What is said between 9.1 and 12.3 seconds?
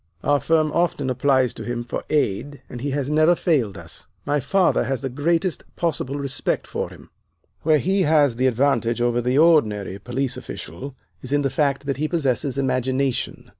the ordinary police official is in the fact that he